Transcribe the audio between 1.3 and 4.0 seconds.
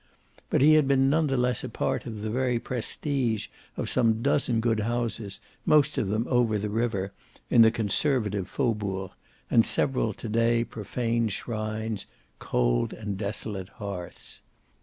less a part of the very prestige of